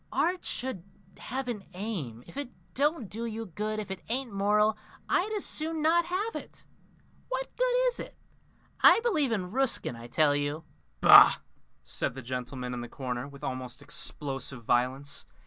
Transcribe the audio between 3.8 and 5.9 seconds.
it ain't moral, I'd as soon